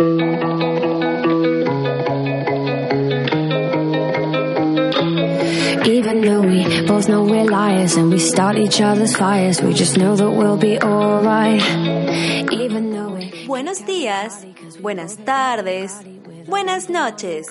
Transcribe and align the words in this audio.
Even 0.00 0.30
though 6.22 6.40
we 6.40 6.86
both 6.86 7.06
know 7.06 7.24
we're 7.24 7.44
liars 7.44 7.98
and 7.98 8.10
we 8.10 8.18
start 8.18 8.56
each 8.56 8.80
other's 8.80 9.14
fires, 9.14 9.60
we 9.60 9.74
just 9.74 9.98
know 9.98 10.16
that 10.16 10.30
we'll 10.30 10.56
be 10.56 10.80
alright. 10.80 11.60
Even 12.50 12.94
though 12.94 13.10
we 13.10 13.46
Buenos 13.46 13.84
días, 13.84 14.46
buenas 14.80 15.18
tardes, 15.18 16.00
buenas 16.46 16.88
noches. 16.88 17.48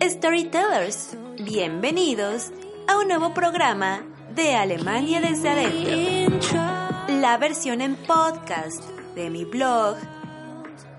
Storytellers, 0.00 1.16
bienvenidos 1.44 2.52
a 2.86 2.96
un 2.96 3.08
nuevo 3.08 3.34
programa 3.34 4.04
de 4.36 4.54
Alemania 4.54 5.20
desde 5.20 5.48
adentro. 5.48 6.60
La 7.08 7.38
versión 7.38 7.80
en 7.80 7.96
podcast 7.96 8.84
de 9.16 9.30
mi 9.30 9.44
blog 9.44 9.96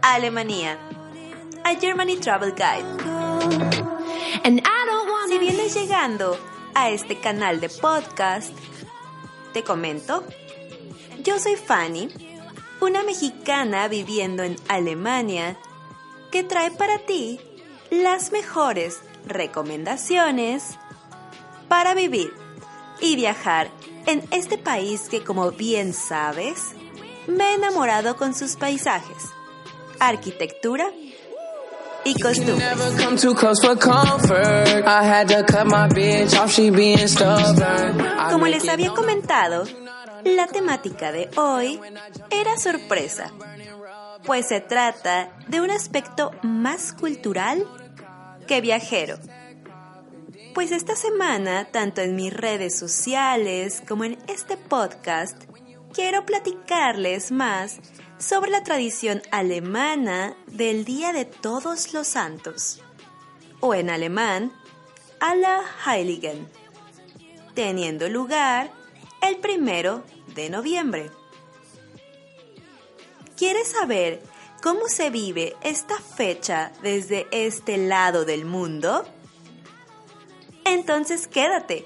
Alemania, 0.01 0.77
a 1.63 1.75
Germany 1.75 2.17
Travel 2.17 2.53
Guide. 2.53 2.85
Si 5.27 5.37
vienes 5.37 5.73
llegando 5.73 6.37
a 6.73 6.89
este 6.89 7.19
canal 7.19 7.61
de 7.61 7.69
podcast, 7.69 8.51
te 9.53 9.63
comento, 9.63 10.25
yo 11.23 11.39
soy 11.39 11.55
Fanny, 11.55 12.09
una 12.81 13.03
mexicana 13.03 13.87
viviendo 13.87 14.43
en 14.43 14.57
Alemania, 14.67 15.57
que 16.31 16.43
trae 16.43 16.71
para 16.71 16.99
ti 16.99 17.39
las 17.89 18.31
mejores 18.31 19.01
recomendaciones 19.25 20.77
para 21.69 21.93
vivir 21.93 22.33
y 22.99 23.15
viajar 23.15 23.71
en 24.05 24.23
este 24.31 24.57
país 24.57 25.07
que 25.09 25.23
como 25.23 25.51
bien 25.51 25.93
sabes, 25.93 26.71
me 27.27 27.51
he 27.51 27.53
enamorado 27.53 28.17
con 28.17 28.33
sus 28.33 28.55
paisajes, 28.55 29.29
arquitectura 30.01 30.91
y 32.03 32.19
costumbres. 32.19 32.67
Como 38.31 38.47
les 38.47 38.67
había 38.67 38.89
comentado, 38.89 39.63
la 40.23 40.47
temática 40.47 41.11
de 41.11 41.29
hoy 41.37 41.79
era 42.31 42.57
sorpresa, 42.57 43.31
pues 44.25 44.47
se 44.47 44.59
trata 44.59 45.29
de 45.47 45.61
un 45.61 45.69
aspecto 45.69 46.31
más 46.41 46.93
cultural 46.93 47.65
que 48.47 48.61
viajero. 48.61 49.17
Pues 50.55 50.71
esta 50.71 50.95
semana, 50.95 51.65
tanto 51.65 52.01
en 52.01 52.15
mis 52.15 52.33
redes 52.33 52.77
sociales 52.77 53.81
como 53.87 54.03
en 54.03 54.17
este 54.27 54.57
podcast, 54.57 55.41
quiero 55.93 56.25
platicarles 56.25 57.31
más 57.31 57.79
sobre 58.21 58.51
la 58.51 58.63
tradición 58.63 59.21
alemana 59.31 60.35
del 60.47 60.85
Día 60.85 61.11
de 61.11 61.25
Todos 61.25 61.93
los 61.93 62.07
Santos, 62.07 62.81
o 63.59 63.73
en 63.73 63.89
alemán, 63.89 64.53
Allerheiligen 65.19 66.47
teniendo 67.53 68.09
lugar 68.09 68.71
el 69.21 69.37
primero 69.37 70.03
de 70.35 70.49
noviembre. 70.49 71.11
¿Quieres 73.37 73.69
saber 73.69 74.21
cómo 74.61 74.87
se 74.87 75.09
vive 75.09 75.55
esta 75.63 75.99
fecha 75.99 76.71
desde 76.81 77.27
este 77.31 77.77
lado 77.77 78.25
del 78.25 78.45
mundo? 78.45 79.05
Entonces 80.65 81.27
quédate, 81.27 81.85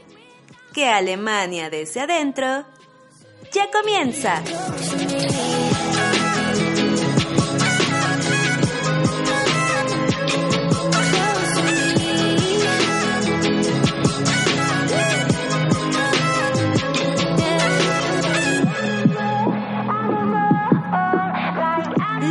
que 0.73 0.87
Alemania 0.87 1.69
desde 1.69 2.01
adentro 2.01 2.65
ya 3.53 3.71
comienza. 3.71 4.43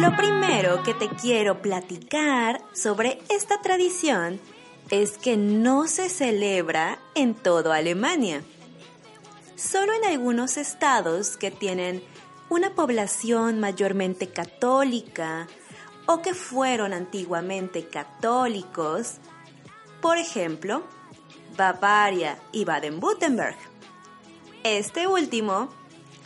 Lo 0.05 0.15
primero 0.17 0.83
que 0.83 0.93
te 0.93 1.09
quiero 1.09 1.63
platicar 1.63 2.61
sobre 2.75 3.23
esta 3.31 3.63
tradición 3.63 4.39
es 4.91 5.17
que 5.17 5.39
no 5.39 5.87
se 5.87 6.11
celebra 6.11 6.99
en 7.15 7.35
todo 7.35 7.73
Alemania. 7.73 8.43
Solo 9.57 9.95
en 9.95 10.05
algunos 10.05 10.59
estados 10.59 11.39
que 11.39 11.51
tienen 11.51 12.05
una 12.51 12.75
población 12.75 13.61
mayormente 13.61 14.29
católica 14.29 15.47
o 16.05 16.21
que 16.21 16.35
fueron 16.35 16.93
antiguamente 16.93 17.89
católicos, 17.89 19.15
por 20.03 20.19
ejemplo, 20.19 20.83
Bavaria 21.57 22.39
y 22.53 22.67
Baden-Württemberg. 22.67 23.57
Este 24.65 25.07
último 25.07 25.71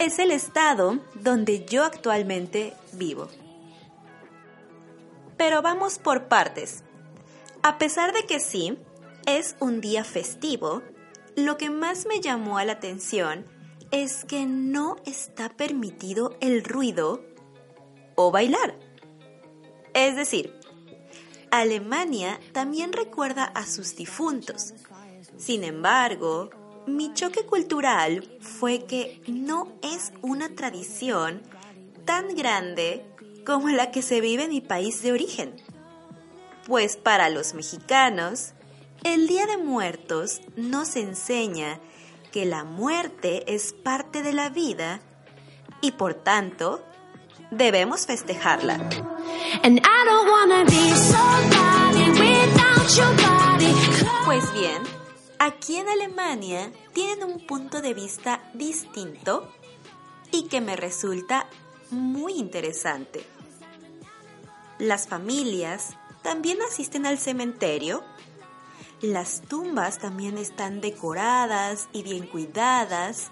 es 0.01 0.19
el 0.19 0.33
estado 0.33 0.99
donde 1.15 1.65
yo 1.65 1.85
actualmente 1.85 2.75
vivo. 2.95 3.29
Pero 5.39 5.63
vamos 5.63 5.99
por 5.99 6.29
partes. 6.29 6.83
A 7.63 7.79
pesar 7.79 8.13
de 8.13 8.27
que 8.27 8.41
sí, 8.41 8.77
es 9.27 9.57
un 9.61 9.81
día 9.81 10.05
festivo, 10.05 10.83
lo 11.37 11.57
que 11.57 11.71
más 11.71 12.07
me 12.07 12.21
llamó 12.21 12.59
a 12.59 12.65
la 12.65 12.73
atención 12.73 13.47
es 13.91 14.25
que 14.25 14.45
no 14.45 14.97
está 15.07 15.49
permitido 15.49 16.37
el 16.41 16.65
ruido 16.65 17.25
o 18.17 18.31
bailar. 18.31 18.75
Es 19.95 20.17
decir, 20.17 20.53
Alemania 21.51 22.39
también 22.53 22.93
recuerda 22.93 23.45
a 23.45 23.65
sus 23.65 23.97
difuntos. 23.97 24.75
Sin 25.37 25.65
embargo, 25.65 26.51
mi 26.87 27.13
choque 27.15 27.47
cultural 27.47 28.39
fue 28.41 28.85
que 28.85 29.21
no 29.27 29.73
es 29.83 30.13
una 30.23 30.55
tradición 30.55 31.43
tan 32.05 32.35
grande 32.35 33.05
como 33.49 33.71
la 33.71 33.91
que 33.91 34.03
se 34.03 34.21
vive 34.21 34.45
en 34.45 34.51
mi 34.51 34.61
país 34.61 35.01
de 35.01 35.11
origen. 35.11 35.57
Pues 36.67 36.99
para 36.99 37.31
los 37.31 37.55
mexicanos, 37.55 38.53
el 39.05 39.27
Día 39.27 39.47
de 39.47 39.57
Muertos 39.57 40.43
nos 40.55 40.97
enseña 40.97 41.81
que 42.31 42.45
la 42.45 42.65
muerte 42.65 43.55
es 43.55 43.73
parte 43.73 44.23
de 44.23 44.35
la 44.35 44.51
vida 44.51 45.01
y 45.81 45.93
por 45.93 46.13
tanto 46.13 46.85
debemos 47.51 48.05
festejarla. 48.05 48.87
Pues 54.27 54.53
bien, 54.53 54.83
aquí 55.39 55.77
en 55.77 55.89
Alemania 55.89 56.71
tienen 56.93 57.25
un 57.25 57.47
punto 57.47 57.81
de 57.81 57.95
vista 57.95 58.43
distinto 58.53 59.51
y 60.33 60.49
que 60.49 60.61
me 60.61 60.77
resulta 60.77 61.47
muy 61.91 62.35
interesante. 62.35 63.38
Las 64.79 65.09
familias 65.09 65.97
también 66.23 66.59
asisten 66.63 67.05
al 67.05 67.19
cementerio. 67.19 68.05
Las 69.01 69.41
tumbas 69.43 69.99
también 69.99 70.39
están 70.39 70.81
decoradas 70.81 71.89
y 71.93 72.03
bien 72.03 72.27
cuidadas. 72.27 73.31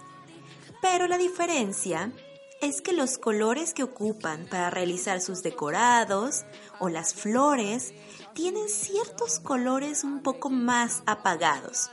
Pero 0.82 1.06
la 1.06 1.19
diferencia 1.19 2.12
es 2.60 2.82
que 2.82 2.93
los 2.93 3.19
colores 3.19 3.75
que 3.75 3.84
ocupan 3.84 4.46
para 4.46 4.70
realizar 4.70 5.20
sus 5.20 5.43
decorados 5.43 6.44
o 6.81 6.88
las 6.88 7.14
flores 7.14 7.94
tienen 8.34 8.69
ciertos 8.69 9.38
colores 9.38 10.02
un 10.02 10.22
poco 10.22 10.50
más 10.50 11.02
apagados. 11.06 11.90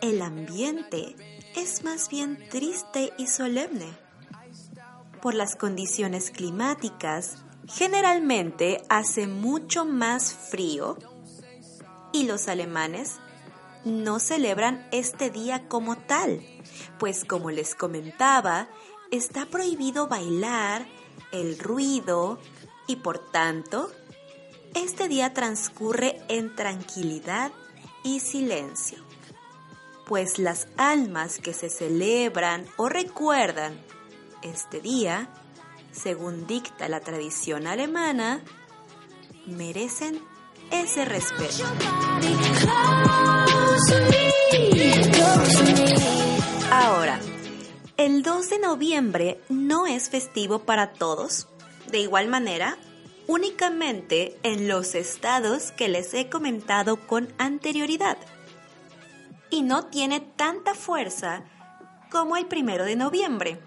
El 0.00 0.22
ambiente 0.22 1.14
es 1.56 1.84
más 1.84 2.08
bien 2.08 2.48
triste 2.48 3.12
y 3.18 3.26
solemne. 3.26 3.92
Por 5.20 5.34
las 5.34 5.56
condiciones 5.56 6.30
climáticas, 6.30 7.44
generalmente 7.68 8.82
hace 8.88 9.26
mucho 9.26 9.84
más 9.84 10.34
frío 10.34 10.96
y 12.12 12.24
los 12.24 12.48
alemanes 12.48 13.18
no 13.84 14.18
celebran 14.18 14.86
este 14.92 15.30
día 15.30 15.68
como 15.68 15.96
tal, 15.96 16.42
pues 16.98 17.24
como 17.24 17.50
les 17.50 17.74
comentaba, 17.74 18.68
está 19.10 19.46
prohibido 19.46 20.06
bailar, 20.06 20.86
el 21.32 21.58
ruido 21.58 22.38
y 22.86 22.96
por 22.96 23.18
tanto, 23.30 23.90
este 24.74 25.08
día 25.08 25.32
transcurre 25.32 26.20
en 26.28 26.54
tranquilidad 26.54 27.52
y 28.04 28.20
silencio, 28.20 28.98
pues 30.06 30.38
las 30.38 30.68
almas 30.76 31.38
que 31.38 31.54
se 31.54 31.70
celebran 31.70 32.66
o 32.76 32.88
recuerdan 32.88 33.80
este 34.42 34.80
día, 34.80 35.28
según 35.92 36.46
dicta 36.46 36.88
la 36.88 37.00
tradición 37.00 37.66
alemana, 37.66 38.42
merecen 39.46 40.20
ese 40.70 41.04
respeto. 41.04 41.64
Ahora, 46.70 47.20
el 47.96 48.22
2 48.22 48.50
de 48.50 48.58
noviembre 48.58 49.40
no 49.48 49.86
es 49.86 50.08
festivo 50.08 50.60
para 50.60 50.92
todos. 50.92 51.48
De 51.90 51.98
igual 51.98 52.28
manera, 52.28 52.78
únicamente 53.26 54.38
en 54.42 54.68
los 54.68 54.94
estados 54.94 55.72
que 55.72 55.88
les 55.88 56.14
he 56.14 56.28
comentado 56.28 57.06
con 57.06 57.32
anterioridad. 57.38 58.16
Y 59.50 59.62
no 59.62 59.86
tiene 59.86 60.20
tanta 60.20 60.74
fuerza 60.74 61.42
como 62.10 62.36
el 62.36 62.46
primero 62.46 62.84
de 62.84 62.96
noviembre, 62.96 63.60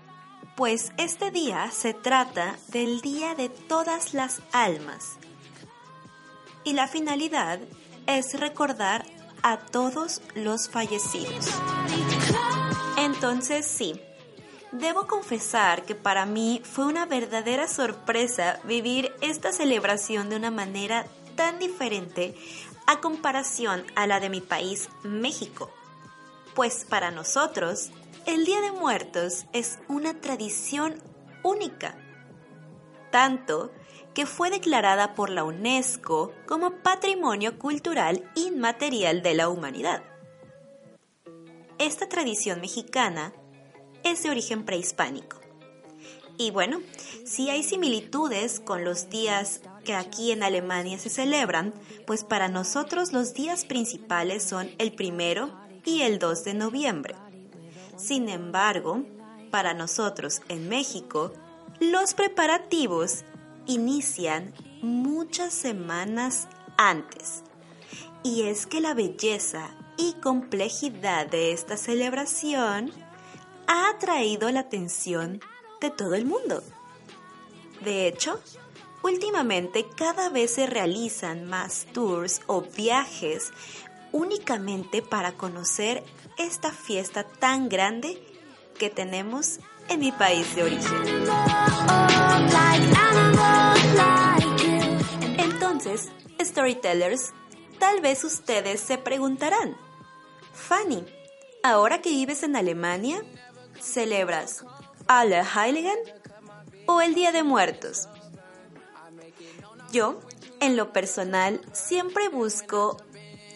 pues 0.56 0.92
este 0.98 1.32
día 1.32 1.72
se 1.72 1.94
trata 1.94 2.58
del 2.68 3.02
Día 3.02 3.36
de 3.36 3.50
todas 3.50 4.14
las 4.14 4.42
almas. 4.52 5.18
Y 6.64 6.74
la 6.74 6.88
finalidad 6.88 7.60
es 8.06 8.40
recordar 8.40 9.06
a 9.42 9.58
todos 9.58 10.22
los 10.36 10.70
fallecidos. 10.70 11.48
Entonces 12.98 13.66
sí, 13.66 14.00
debo 14.72 15.08
confesar 15.08 15.84
que 15.84 15.96
para 15.96 16.26
mí 16.26 16.62
fue 16.64 16.86
una 16.86 17.06
verdadera 17.06 17.68
sorpresa 17.68 18.60
vivir 18.64 19.12
esta 19.22 19.52
celebración 19.52 20.30
de 20.30 20.36
una 20.36 20.52
manera 20.52 21.06
tan 21.36 21.60
diferente 21.60 22.36
a 22.86 23.00
comparación 23.00 23.86
a 23.96 24.08
la 24.08 24.20
de 24.20 24.30
mi 24.30 24.42
país, 24.42 24.90
México. 25.04 25.72
Pues 26.54 26.86
para 26.88 27.12
nosotros, 27.12 27.90
el 28.26 28.46
Día 28.46 28.62
de 28.62 28.72
Muertos 28.72 29.46
es 29.52 29.80
una 29.88 30.20
tradición 30.22 31.02
única. 31.44 31.98
Tanto 33.12 33.72
que 34.14 34.26
fue 34.26 34.50
declarada 34.50 35.14
por 35.14 35.30
la 35.30 35.44
UNESCO 35.44 36.32
como 36.48 36.72
Patrimonio 36.82 37.60
Cultural 37.60 38.30
Inmaterial 38.36 39.22
de 39.22 39.34
la 39.34 39.50
Humanidad. 39.50 40.04
Esta 41.80 42.08
tradición 42.08 42.62
mexicana 42.62 43.34
es 44.04 44.24
de 44.24 44.30
origen 44.30 44.64
prehispánico. 44.64 45.40
Y 46.38 46.52
bueno, 46.52 46.82
si 47.26 47.50
hay 47.50 47.64
similitudes 47.64 48.60
con 48.60 48.84
los 48.84 49.10
días 49.10 49.62
que 49.84 49.96
aquí 49.96 50.32
en 50.32 50.44
Alemania 50.44 50.98
se 50.98 51.10
celebran, 51.10 51.74
pues 52.08 52.24
para 52.24 52.48
nosotros 52.48 53.12
los 53.12 53.34
días 53.34 53.66
principales 53.66 54.44
son 54.44 54.70
el 54.78 54.94
primero 54.94 55.52
y 55.86 56.02
el 56.02 56.20
2 56.20 56.44
de 56.44 56.54
noviembre. 56.54 57.16
Sin 57.96 58.30
embargo, 58.30 59.04
para 59.52 59.74
nosotros 59.74 60.42
en 60.50 60.68
México, 60.70 61.32
los 61.80 62.14
preparativos 62.14 63.24
inician 63.66 64.54
muchas 64.82 65.54
semanas 65.54 66.48
antes. 66.78 67.44
Y 68.24 68.44
es 68.44 68.66
que 68.66 68.82
la 68.82 68.94
belleza 68.94 69.70
y 69.98 70.14
complejidad 70.14 71.28
de 71.28 71.52
esta 71.52 71.78
celebración 71.78 72.92
ha 73.68 73.90
atraído 73.90 74.50
la 74.52 74.62
atención 74.62 75.40
de 75.82 75.92
todo 75.92 76.16
el 76.16 76.26
mundo. 76.26 76.64
De 77.82 78.08
hecho, 78.08 78.40
últimamente 79.04 79.86
cada 79.96 80.30
vez 80.30 80.56
se 80.56 80.66
realizan 80.66 81.46
más 81.46 81.86
tours 81.94 82.42
o 82.48 82.62
viajes 82.62 83.52
únicamente 84.14 85.02
para 85.02 85.34
conocer 85.34 86.04
esta 86.38 86.72
fiesta 86.72 87.26
tan 87.26 87.68
grande 87.68 88.24
que 88.80 88.90
tenemos 88.90 89.60
en 89.90 90.00
mi 90.00 90.14
país 90.14 90.56
de 90.56 90.64
origen. 90.64 91.28
Entonces, 95.38 96.10
storytellers, 96.40 97.34
tal 97.80 98.00
vez 98.00 98.24
ustedes 98.24 98.80
se 98.80 98.98
preguntarán, 98.98 99.76
Fanny, 100.54 101.04
ahora 101.64 102.02
que 102.02 102.10
vives 102.10 102.44
en 102.44 102.56
Alemania, 102.56 103.22
¿celebras 103.82 104.64
Allerheiligen 105.08 105.98
o 106.86 107.02
el 107.02 107.16
Día 107.16 107.32
de 107.32 107.44
Muertos? 107.44 108.08
Yo, 109.92 110.20
en 110.60 110.76
lo 110.76 110.94
personal, 110.94 111.62
siempre 111.74 112.30
busco 112.30 112.98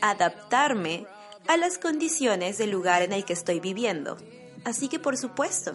adaptarme 0.01 1.05
a 1.47 1.57
las 1.57 1.77
condiciones 1.77 2.57
del 2.57 2.71
lugar 2.71 3.01
en 3.01 3.13
el 3.13 3.25
que 3.25 3.33
estoy 3.33 3.59
viviendo. 3.59 4.17
Así 4.65 4.89
que, 4.89 4.99
por 4.99 5.17
supuesto, 5.17 5.73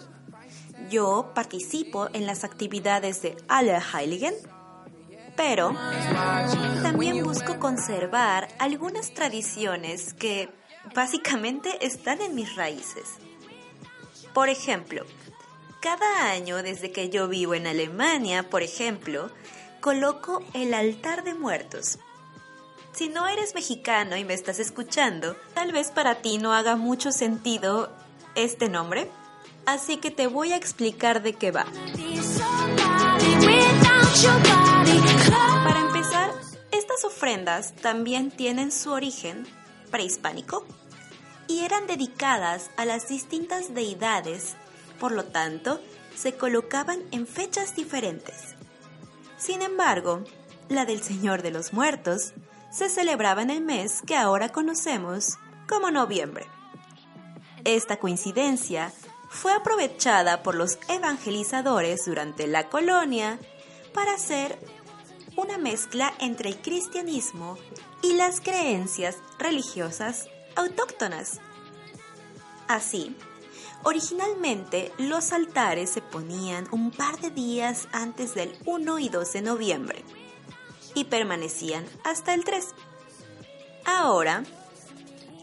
yo 0.90 1.32
participo 1.34 2.08
en 2.12 2.26
las 2.26 2.44
actividades 2.44 3.22
de 3.22 3.36
Allerheiligen, 3.48 4.34
pero 5.36 5.74
también 6.82 7.22
busco 7.24 7.58
conservar 7.58 8.48
algunas 8.58 9.14
tradiciones 9.14 10.12
que 10.12 10.50
básicamente 10.94 11.84
están 11.86 12.20
en 12.20 12.34
mis 12.34 12.54
raíces. 12.54 13.16
Por 14.34 14.48
ejemplo, 14.48 15.04
cada 15.80 16.30
año 16.30 16.62
desde 16.62 16.92
que 16.92 17.08
yo 17.08 17.28
vivo 17.28 17.54
en 17.54 17.66
Alemania, 17.66 18.48
por 18.50 18.62
ejemplo, 18.62 19.30
coloco 19.80 20.42
el 20.54 20.74
altar 20.74 21.24
de 21.24 21.34
muertos. 21.34 21.98
Si 22.92 23.08
no 23.08 23.26
eres 23.26 23.54
mexicano 23.54 24.16
y 24.16 24.24
me 24.24 24.34
estás 24.34 24.58
escuchando, 24.58 25.34
tal 25.54 25.72
vez 25.72 25.90
para 25.90 26.16
ti 26.16 26.36
no 26.36 26.52
haga 26.52 26.76
mucho 26.76 27.10
sentido 27.10 27.90
este 28.34 28.68
nombre, 28.68 29.10
así 29.64 29.96
que 29.96 30.10
te 30.10 30.26
voy 30.26 30.52
a 30.52 30.56
explicar 30.56 31.22
de 31.22 31.32
qué 31.32 31.52
va. 31.52 31.64
Para 35.64 35.80
empezar, 35.80 36.32
estas 36.70 37.04
ofrendas 37.04 37.74
también 37.76 38.30
tienen 38.30 38.70
su 38.70 38.92
origen 38.92 39.46
prehispánico 39.90 40.66
y 41.48 41.60
eran 41.60 41.86
dedicadas 41.86 42.70
a 42.76 42.84
las 42.84 43.08
distintas 43.08 43.72
deidades, 43.72 44.54
por 45.00 45.12
lo 45.12 45.24
tanto, 45.24 45.80
se 46.14 46.34
colocaban 46.34 47.00
en 47.10 47.26
fechas 47.26 47.74
diferentes. 47.74 48.54
Sin 49.38 49.62
embargo, 49.62 50.24
la 50.68 50.84
del 50.84 51.02
Señor 51.02 51.40
de 51.40 51.50
los 51.50 51.72
Muertos 51.72 52.34
se 52.72 52.88
celebraba 52.88 53.42
en 53.42 53.50
el 53.50 53.60
mes 53.60 54.00
que 54.06 54.16
ahora 54.16 54.48
conocemos 54.48 55.38
como 55.68 55.90
noviembre. 55.90 56.46
Esta 57.64 57.98
coincidencia 57.98 58.92
fue 59.28 59.52
aprovechada 59.52 60.42
por 60.42 60.54
los 60.54 60.78
evangelizadores 60.88 62.06
durante 62.06 62.46
la 62.46 62.68
colonia 62.70 63.38
para 63.94 64.14
hacer 64.14 64.58
una 65.36 65.58
mezcla 65.58 66.12
entre 66.18 66.48
el 66.48 66.60
cristianismo 66.60 67.58
y 68.02 68.14
las 68.14 68.40
creencias 68.40 69.18
religiosas 69.38 70.28
autóctonas. 70.56 71.40
Así, 72.68 73.14
originalmente 73.82 74.92
los 74.98 75.32
altares 75.32 75.90
se 75.90 76.00
ponían 76.00 76.66
un 76.72 76.90
par 76.90 77.20
de 77.20 77.30
días 77.30 77.86
antes 77.92 78.34
del 78.34 78.56
1 78.64 78.98
y 78.98 79.08
2 79.10 79.32
de 79.32 79.42
noviembre 79.42 80.04
y 80.94 81.04
permanecían 81.04 81.84
hasta 82.04 82.34
el 82.34 82.44
3. 82.44 82.68
Ahora 83.84 84.44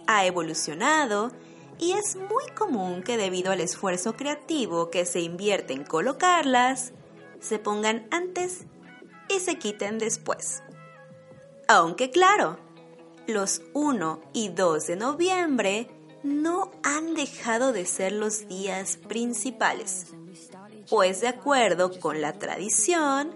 ha 0.07 0.25
evolucionado 0.25 1.31
y 1.77 1.93
es 1.93 2.15
muy 2.15 2.45
común 2.57 3.03
que 3.03 3.17
debido 3.17 3.51
al 3.51 3.61
esfuerzo 3.61 4.13
creativo 4.15 4.89
que 4.89 5.05
se 5.05 5.21
invierte 5.21 5.73
en 5.73 5.83
colocarlas, 5.83 6.93
se 7.39 7.59
pongan 7.59 8.07
antes 8.11 8.65
y 9.29 9.39
se 9.39 9.57
quiten 9.57 9.97
después. 9.97 10.61
Aunque 11.67 12.09
claro, 12.09 12.57
los 13.27 13.61
1 13.73 14.21
y 14.33 14.49
2 14.49 14.87
de 14.87 14.95
noviembre 14.95 15.87
no 16.23 16.71
han 16.83 17.13
dejado 17.13 17.71
de 17.71 17.85
ser 17.85 18.11
los 18.11 18.47
días 18.47 18.97
principales, 18.97 20.07
pues 20.89 21.21
de 21.21 21.27
acuerdo 21.27 21.97
con 21.99 22.21
la 22.21 22.33
tradición, 22.33 23.35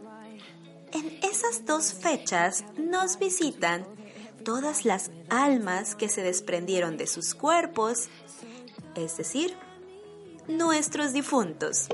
en 0.94 1.20
esas 1.24 1.66
dos 1.66 1.94
fechas 1.94 2.64
nos 2.78 3.20
visitan 3.20 3.86
todas 4.44 4.86
las 4.86 5.12
almas 5.30 5.96
que 5.96 6.10
se 6.10 6.22
desprendieron 6.22 6.98
de 6.98 7.08
sus 7.08 7.34
cuerpos, 7.34 8.10
es 8.96 9.18
decir, 9.18 9.56
nuestros 10.48 11.14
difuntos. 11.14 11.88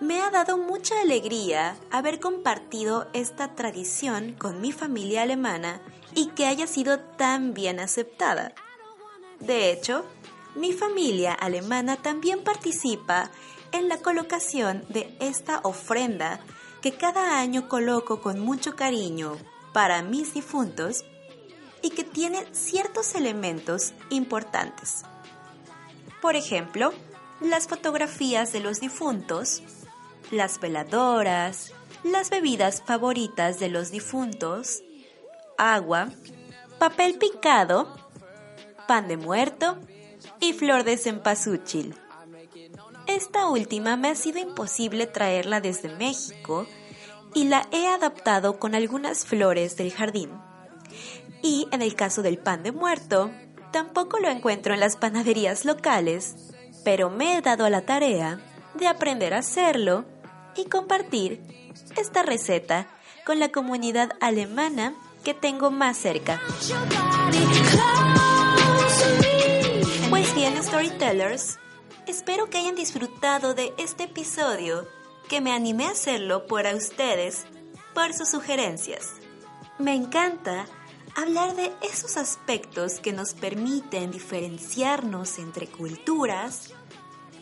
Me 0.00 0.20
ha 0.20 0.30
dado 0.30 0.58
mucha 0.58 1.00
alegría 1.00 1.76
haber 1.90 2.20
compartido 2.20 3.08
esta 3.12 3.54
tradición 3.54 4.34
con 4.38 4.60
mi 4.60 4.72
familia 4.72 5.22
alemana 5.22 5.80
y 6.14 6.28
que 6.28 6.46
haya 6.46 6.66
sido 6.66 7.00
tan 7.00 7.54
bien 7.54 7.80
aceptada. 7.80 8.54
De 9.40 9.72
hecho, 9.72 10.04
mi 10.54 10.72
familia 10.72 11.32
alemana 11.32 11.96
también 11.96 12.44
participa 12.44 13.30
en 13.72 13.88
la 13.88 13.98
colocación 13.98 14.84
de 14.88 15.16
esta 15.20 15.60
ofrenda 15.62 16.40
que 16.82 16.92
cada 16.92 17.38
año 17.40 17.68
coloco 17.68 18.20
con 18.20 18.38
mucho 18.38 18.76
cariño 18.76 19.36
para 19.72 20.02
mis 20.02 20.34
difuntos 20.34 21.04
y 21.82 21.90
que 21.90 22.04
tiene 22.04 22.46
ciertos 22.52 23.14
elementos 23.14 23.92
importantes. 24.10 25.04
Por 26.22 26.36
ejemplo, 26.36 26.92
las 27.40 27.66
fotografías 27.66 28.52
de 28.52 28.60
los 28.60 28.80
difuntos, 28.80 29.62
las 30.30 30.58
veladoras, 30.60 31.72
las 32.02 32.30
bebidas 32.30 32.82
favoritas 32.84 33.58
de 33.58 33.68
los 33.68 33.90
difuntos, 33.90 34.82
agua, 35.58 36.08
papel 36.78 37.18
picado, 37.18 37.96
pan 38.88 39.08
de 39.08 39.16
muerto 39.16 39.78
y 40.40 40.52
flor 40.52 40.84
de 40.84 40.96
cempasúchil. 40.96 41.94
Esta 43.16 43.48
última 43.48 43.96
me 43.96 44.08
ha 44.08 44.14
sido 44.14 44.40
imposible 44.40 45.06
traerla 45.06 45.62
desde 45.62 45.88
México 45.88 46.66
y 47.32 47.44
la 47.44 47.66
he 47.72 47.86
adaptado 47.86 48.58
con 48.58 48.74
algunas 48.74 49.24
flores 49.24 49.74
del 49.78 49.90
jardín. 49.90 50.30
Y 51.42 51.66
en 51.72 51.80
el 51.80 51.94
caso 51.94 52.20
del 52.20 52.36
pan 52.36 52.62
de 52.62 52.72
muerto, 52.72 53.30
tampoco 53.72 54.20
lo 54.20 54.28
encuentro 54.28 54.74
en 54.74 54.80
las 54.80 54.98
panaderías 54.98 55.64
locales, 55.64 56.36
pero 56.84 57.08
me 57.08 57.38
he 57.38 57.40
dado 57.40 57.64
a 57.64 57.70
la 57.70 57.86
tarea 57.86 58.38
de 58.74 58.86
aprender 58.86 59.32
a 59.32 59.38
hacerlo 59.38 60.04
y 60.54 60.66
compartir 60.66 61.40
esta 61.96 62.22
receta 62.22 62.86
con 63.24 63.40
la 63.40 63.48
comunidad 63.48 64.10
alemana 64.20 64.94
que 65.24 65.32
tengo 65.32 65.70
más 65.70 65.96
cerca. 65.96 66.38
Pues 70.10 70.34
bien, 70.34 70.62
storytellers, 70.62 71.58
espero 72.06 72.48
que 72.48 72.58
hayan 72.58 72.74
disfrutado 72.74 73.54
de 73.54 73.74
este 73.78 74.04
episodio 74.04 74.86
que 75.28 75.40
me 75.40 75.52
animé 75.52 75.86
a 75.86 75.90
hacerlo 75.90 76.46
por 76.46 76.66
a 76.66 76.74
ustedes 76.74 77.44
por 77.94 78.12
sus 78.12 78.28
sugerencias. 78.28 79.12
Me 79.78 79.94
encanta 79.94 80.66
hablar 81.16 81.56
de 81.56 81.72
esos 81.82 82.16
aspectos 82.16 83.00
que 83.00 83.12
nos 83.12 83.34
permiten 83.34 84.10
diferenciarnos 84.10 85.38
entre 85.38 85.66
culturas, 85.66 86.72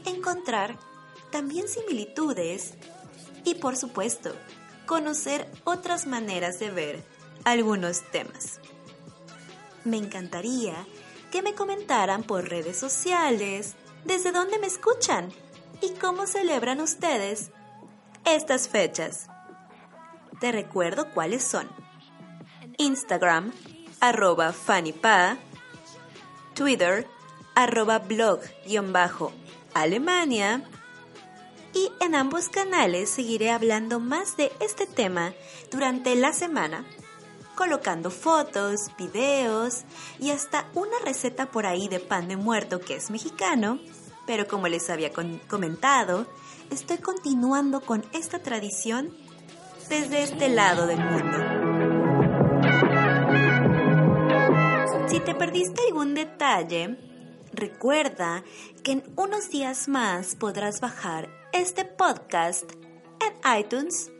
encontrar 0.06 0.78
también 1.30 1.68
similitudes 1.68 2.74
y 3.44 3.56
por 3.56 3.76
supuesto 3.76 4.34
conocer 4.86 5.50
otras 5.64 6.06
maneras 6.06 6.58
de 6.58 6.70
ver 6.70 7.04
algunos 7.44 8.02
temas. 8.10 8.60
Me 9.84 9.98
encantaría 9.98 10.86
que 11.30 11.42
me 11.42 11.54
comentaran 11.54 12.22
por 12.22 12.48
redes 12.48 12.78
sociales 12.78 13.74
desde 14.04 14.32
dónde 14.32 14.58
me 14.58 14.66
escuchan 14.66 15.32
y 15.80 15.92
cómo 15.94 16.26
celebran 16.26 16.80
ustedes 16.80 17.52
estas 18.24 18.68
fechas. 18.68 19.28
Te 20.40 20.50
recuerdo 20.52 21.10
cuáles 21.10 21.44
son. 21.44 21.68
Instagram, 22.78 23.52
arroba 24.00 24.52
FannyPa, 24.52 25.36
Twitter, 26.54 27.06
arroba 27.54 28.00
blog-alemania, 28.00 30.64
y 31.72 31.90
en 32.00 32.14
ambos 32.14 32.48
canales 32.48 33.10
seguiré 33.10 33.50
hablando 33.50 33.98
más 33.98 34.36
de 34.36 34.52
este 34.60 34.86
tema 34.86 35.32
durante 35.72 36.14
la 36.14 36.32
semana 36.32 36.84
colocando 37.54 38.10
fotos, 38.10 38.90
videos 38.98 39.84
y 40.18 40.30
hasta 40.30 40.66
una 40.74 40.98
receta 41.04 41.46
por 41.46 41.66
ahí 41.66 41.88
de 41.88 42.00
pan 42.00 42.28
de 42.28 42.36
muerto 42.36 42.80
que 42.80 42.96
es 42.96 43.10
mexicano, 43.10 43.78
pero 44.26 44.46
como 44.46 44.68
les 44.68 44.90
había 44.90 45.12
comentado, 45.48 46.26
estoy 46.70 46.98
continuando 46.98 47.80
con 47.80 48.04
esta 48.12 48.40
tradición 48.40 49.14
desde 49.88 50.22
este 50.22 50.48
lado 50.48 50.86
del 50.86 50.98
mundo. 50.98 51.38
Si 55.08 55.20
te 55.20 55.34
perdiste 55.34 55.80
algún 55.88 56.14
detalle, 56.14 56.98
recuerda 57.52 58.42
que 58.82 58.92
en 58.92 59.04
unos 59.16 59.50
días 59.50 59.88
más 59.88 60.34
podrás 60.34 60.80
bajar 60.80 61.28
este 61.52 61.84
podcast 61.84 62.72
en 63.20 63.58
iTunes, 63.58 64.10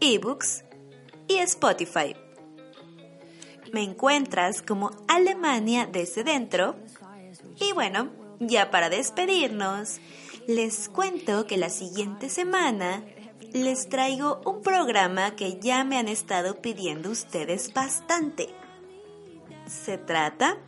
eBooks 0.00 0.64
y 1.28 1.36
Spotify 1.38 2.16
me 3.72 3.82
encuentras 3.82 4.62
como 4.62 4.90
Alemania 5.08 5.88
desde 5.90 6.22
dentro. 6.22 6.76
Y 7.58 7.72
bueno, 7.72 8.10
ya 8.38 8.70
para 8.70 8.90
despedirnos, 8.90 9.98
les 10.46 10.88
cuento 10.88 11.46
que 11.46 11.56
la 11.56 11.70
siguiente 11.70 12.28
semana 12.28 13.04
les 13.52 13.88
traigo 13.88 14.40
un 14.44 14.62
programa 14.62 15.36
que 15.36 15.58
ya 15.58 15.84
me 15.84 15.98
han 15.98 16.08
estado 16.08 16.60
pidiendo 16.60 17.10
ustedes 17.10 17.72
bastante. 17.72 18.48
Se 19.66 19.98
trata 19.98 20.58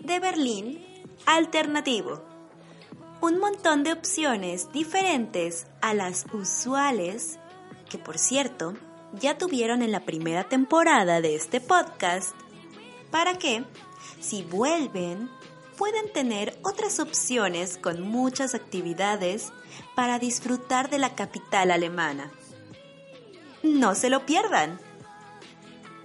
de 0.00 0.20
Berlín 0.20 0.84
Alternativo. 1.26 2.22
Un 3.20 3.38
montón 3.38 3.82
de 3.82 3.92
opciones 3.92 4.70
diferentes 4.72 5.66
a 5.80 5.92
las 5.92 6.24
usuales, 6.32 7.38
que 7.90 7.98
por 7.98 8.16
cierto, 8.16 8.74
ya 9.12 9.38
tuvieron 9.38 9.82
en 9.82 9.92
la 9.92 10.00
primera 10.00 10.44
temporada 10.44 11.20
de 11.20 11.34
este 11.34 11.60
podcast 11.60 12.34
para 13.10 13.38
que, 13.38 13.64
si 14.20 14.42
vuelven, 14.42 15.30
pueden 15.76 16.12
tener 16.12 16.58
otras 16.62 16.98
opciones 17.00 17.78
con 17.78 18.02
muchas 18.02 18.54
actividades 18.54 19.52
para 19.94 20.18
disfrutar 20.18 20.90
de 20.90 20.98
la 20.98 21.14
capital 21.14 21.70
alemana. 21.70 22.30
No 23.62 23.94
se 23.94 24.10
lo 24.10 24.26
pierdan. 24.26 24.78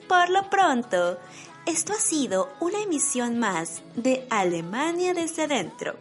Por 0.07 0.29
lo 0.29 0.49
pronto, 0.49 1.17
esto 1.65 1.93
ha 1.93 1.99
sido 1.99 2.53
una 2.59 2.81
emisión 2.81 3.39
más 3.39 3.83
de 3.95 4.27
Alemania 4.29 5.13
desde 5.13 5.43
adentro, 5.43 5.95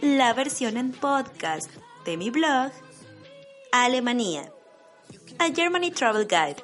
la 0.00 0.32
versión 0.32 0.76
en 0.76 0.92
podcast 0.92 1.70
de 2.04 2.16
mi 2.16 2.30
blog 2.30 2.70
Alemania 3.72 4.52
a 5.38 5.52
Germany 5.54 5.90
Travel 5.90 6.26
Guide. 6.26 6.56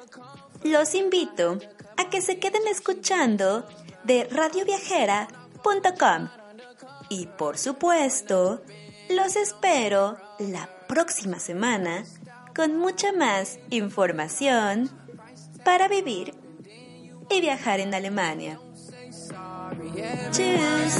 Los 0.63 0.95
invito 0.95 1.59
a 1.97 2.09
que 2.09 2.21
se 2.21 2.39
queden 2.39 2.67
escuchando 2.67 3.67
de 4.03 4.27
radioviajera.com. 4.31 6.29
Y 7.09 7.27
por 7.27 7.57
supuesto, 7.57 8.61
los 9.09 9.35
espero 9.35 10.17
la 10.39 10.69
próxima 10.87 11.39
semana 11.39 12.03
con 12.55 12.77
mucha 12.77 13.11
más 13.13 13.59
información 13.69 14.89
para 15.65 15.87
vivir 15.87 16.33
y 17.29 17.41
viajar 17.41 17.79
en 17.79 17.93
Alemania. 17.93 18.59
Cheers. 20.31 20.99